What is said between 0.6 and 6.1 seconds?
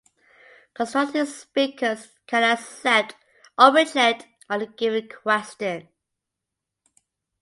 Constructive speakers can accept or reject any given question.